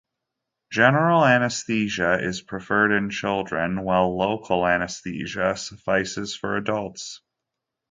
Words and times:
General 0.71 1.23
anesthesia 1.27 2.17
is 2.19 2.41
preferred 2.41 2.91
in 2.91 3.11
children, 3.11 3.83
while 3.83 4.17
local 4.17 4.65
anesthesia 4.65 5.55
suffices 5.55 6.35
for 6.35 6.57
adults. 6.57 7.21